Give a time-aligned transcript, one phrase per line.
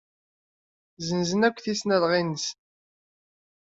[0.99, 2.57] Ssenzen akk tisnasɣalin-nsen.